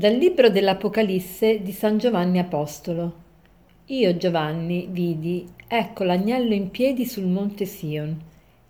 [0.00, 3.12] Dal libro dell'Apocalisse di San Giovanni Apostolo.
[3.88, 8.18] Io, Giovanni, vidi, ecco l'agnello in piedi sul monte Sion,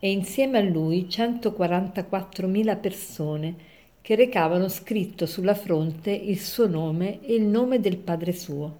[0.00, 3.54] e insieme a lui 144.000 persone
[4.00, 8.79] che recavano scritto sulla fronte il suo nome e il nome del Padre suo.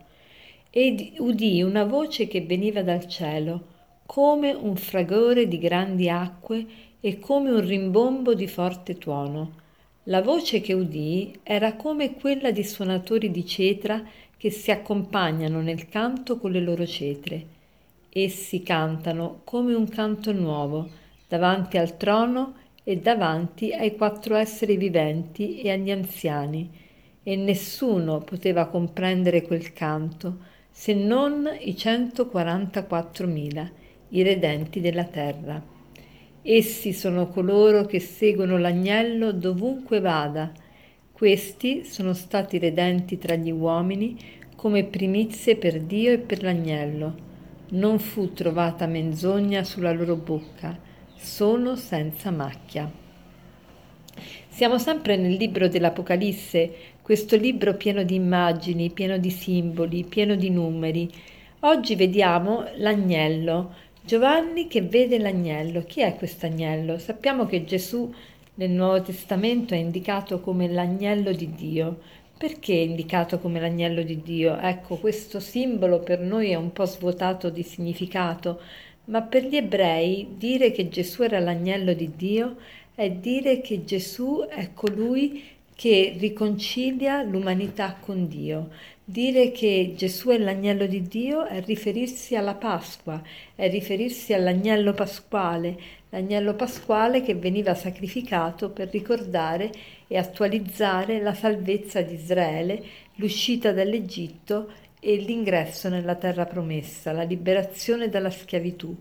[0.71, 3.63] Ed udì una voce che veniva dal cielo,
[4.07, 6.67] come un fragore di grandi acque
[6.99, 9.60] e come un rimbombo di forte tuono
[10.05, 14.03] la voce che udii era come quella di suonatori di cetra
[14.37, 17.45] che si accompagnano nel canto con le loro cetre.
[18.09, 20.89] Essi cantano come un canto nuovo,
[21.29, 26.71] davanti al trono e davanti ai quattro esseri viventi e agli anziani,
[27.23, 30.39] e nessuno poteva comprendere quel canto
[30.71, 33.71] se non i 144.000,
[34.09, 35.63] i redenti della terra.
[36.43, 40.51] Essi sono coloro che seguono l'agnello dovunque vada.
[41.13, 44.17] Questi sono stati redenti tra gli uomini
[44.57, 47.29] come primizie per Dio e per l'agnello.
[47.73, 50.79] Non fu trovata menzogna sulla loro bocca,
[51.15, 52.91] sono senza macchia.
[54.49, 60.49] Siamo sempre nel libro dell'Apocalisse, questo libro pieno di immagini, pieno di simboli, pieno di
[60.49, 61.11] numeri.
[61.61, 63.75] Oggi vediamo l'agnello,
[64.11, 65.85] Giovanni che vede l'agnello.
[65.85, 66.99] Chi è questo agnello?
[66.99, 68.13] Sappiamo che Gesù
[68.55, 72.01] nel Nuovo Testamento è indicato come l'agnello di Dio.
[72.37, 74.59] Perché è indicato come l'agnello di Dio?
[74.59, 78.61] Ecco, questo simbolo per noi è un po' svuotato di significato,
[79.05, 82.57] ma per gli ebrei dire che Gesù era l'agnello di Dio
[82.97, 85.41] è dire che Gesù è colui
[85.77, 88.71] che riconcilia l'umanità con Dio.
[89.11, 93.21] Dire che Gesù è l'agnello di Dio è riferirsi alla Pasqua,
[93.57, 95.77] è riferirsi all'agnello pasquale,
[96.11, 99.73] l'agnello pasquale che veniva sacrificato per ricordare
[100.07, 102.85] e attualizzare la salvezza di Israele,
[103.17, 108.97] l'uscita dall'Egitto e l'ingresso nella terra promessa, la liberazione dalla schiavitù.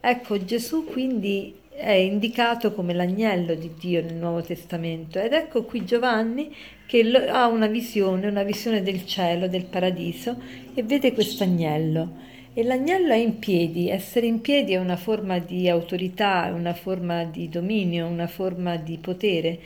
[0.00, 5.20] Ecco, Gesù quindi è indicato come l'agnello di Dio nel Nuovo Testamento.
[5.20, 6.52] Ed ecco qui Giovanni
[6.86, 10.36] che ha una visione, una visione del cielo, del paradiso
[10.74, 12.26] e vede questo agnello.
[12.52, 17.22] E l'agnello è in piedi, essere in piedi è una forma di autorità, una forma
[17.24, 19.60] di dominio, una forma di potere.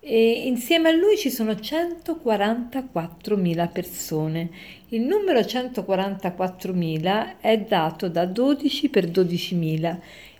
[0.00, 4.50] E insieme a lui ci sono 144.000 persone.
[4.90, 9.98] Il numero 144.000 è dato da 12 per 12.000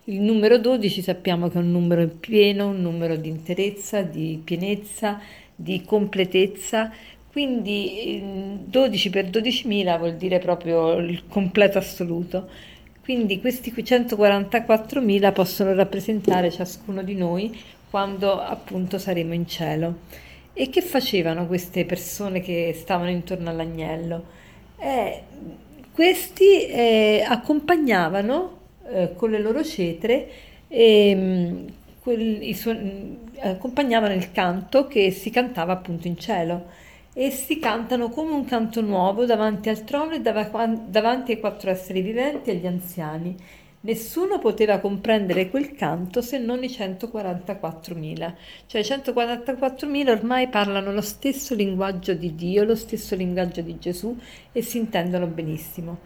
[0.08, 5.20] il numero 12 sappiamo che è un numero pieno, un numero di interezza, di pienezza,
[5.54, 6.92] di completezza,
[7.30, 8.22] quindi
[8.64, 12.48] 12 per 12.000 vuol dire proprio il completo assoluto.
[13.02, 17.56] Quindi questi 144.000 possono rappresentare ciascuno di noi
[17.90, 19.98] quando appunto saremo in cielo.
[20.52, 24.24] E che facevano queste persone che stavano intorno all'agnello?
[24.78, 25.22] Eh,
[25.92, 28.55] questi eh, accompagnavano
[28.90, 30.28] eh, con le loro cetre
[30.68, 31.66] e mm,
[32.00, 36.66] quel, suon- accompagnavano il canto che si cantava appunto in cielo.
[37.12, 42.50] Essi cantano come un canto nuovo davanti al trono e davanti ai quattro esseri viventi
[42.50, 43.34] e agli anziani.
[43.80, 48.34] Nessuno poteva comprendere quel canto se non i 144.000.
[48.66, 54.16] Cioè i 144.000 ormai parlano lo stesso linguaggio di Dio, lo stesso linguaggio di Gesù
[54.50, 55.98] e si intendono benissimo.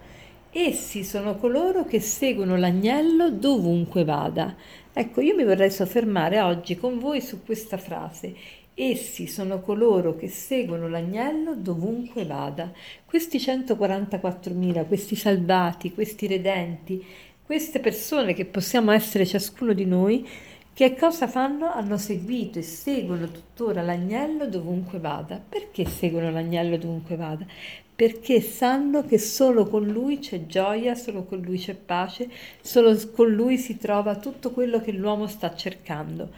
[0.53, 4.53] Essi sono coloro che seguono l'agnello dovunque vada.
[4.91, 8.35] Ecco, io mi vorrei soffermare oggi con voi su questa frase.
[8.73, 12.69] Essi sono coloro che seguono l'agnello dovunque vada.
[13.05, 17.01] Questi 144.000, questi salvati, questi redenti,
[17.45, 20.27] queste persone che possiamo essere ciascuno di noi,
[20.73, 21.71] che cosa fanno?
[21.71, 25.39] Hanno seguito e seguono tuttora l'agnello dovunque vada.
[25.47, 27.45] Perché seguono l'agnello dovunque vada?
[28.01, 32.27] perché sanno che solo con lui c'è gioia, solo con lui c'è pace,
[32.59, 36.31] solo con lui si trova tutto quello che l'uomo sta cercando.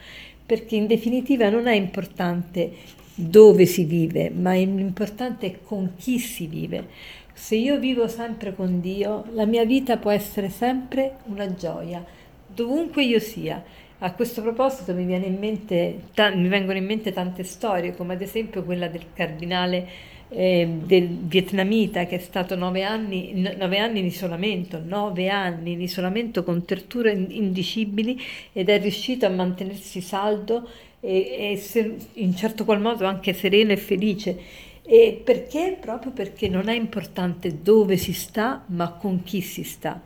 [0.46, 2.70] Perché in definitiva non è importante
[3.16, 6.86] dove si vive, ma è con chi si vive.
[7.32, 12.04] Se io vivo sempre con Dio, la mia vita può essere sempre una gioia,
[12.46, 13.64] dovunque io sia.
[14.04, 16.02] A questo proposito mi, mente,
[16.34, 19.88] mi vengono in mente tante storie, come ad esempio quella del cardinale
[20.28, 25.82] eh, del vietnamita che è stato nove anni, nove anni in isolamento, nove anni in
[25.82, 28.22] isolamento con torture indicibili
[28.52, 30.68] ed è riuscito a mantenersi saldo
[31.00, 34.38] e, e se, in certo qual modo anche sereno e felice.
[34.84, 35.78] E perché?
[35.80, 40.02] Proprio perché non è importante dove si sta, ma con chi si sta.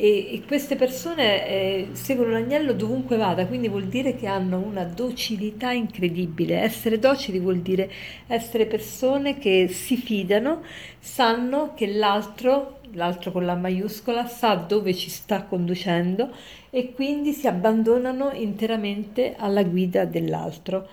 [0.00, 4.84] E, e queste persone eh, seguono l'agnello dovunque vada, quindi vuol dire che hanno una
[4.84, 6.60] docilità incredibile.
[6.60, 7.90] Essere docili vuol dire
[8.28, 10.62] essere persone che si fidano,
[11.00, 16.30] sanno che l'altro, l'altro con la maiuscola, sa dove ci sta conducendo
[16.70, 20.88] e quindi si abbandonano interamente alla guida dell'altro.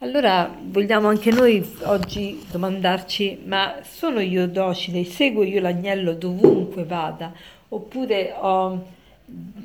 [0.00, 7.32] Allora vogliamo anche noi oggi domandarci, ma sono io docile, seguo io l'agnello dovunque vada?
[7.72, 8.86] Oppure ho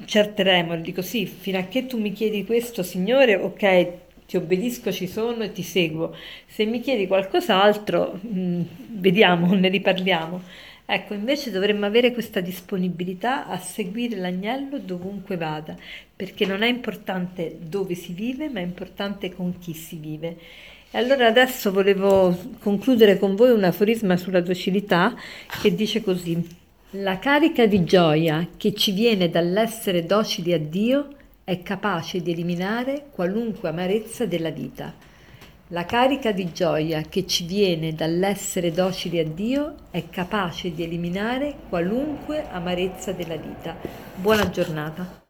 [0.06, 3.88] certe remore, dico sì, fino a che tu mi chiedi questo, Signore, ok,
[4.26, 6.16] ti obbedisco, ci sono e ti seguo.
[6.46, 8.62] Se mi chiedi qualcos'altro, mh, mm,
[9.00, 10.42] vediamo, ne riparliamo.
[10.90, 15.76] Ecco, invece dovremmo avere questa disponibilità a seguire l'agnello dovunque vada,
[16.16, 20.38] perché non è importante dove si vive, ma è importante con chi si vive.
[20.90, 25.14] E allora adesso volevo concludere con voi un aforisma sulla docilità
[25.62, 26.66] che dice così.
[26.92, 31.10] La carica di gioia che ci viene dall'essere docili a Dio
[31.44, 34.94] è capace di eliminare qualunque amarezza della vita.
[35.72, 41.56] La carica di gioia che ci viene dall'essere docili a Dio è capace di eliminare
[41.68, 43.76] qualunque amarezza della vita.
[44.16, 45.27] Buona giornata.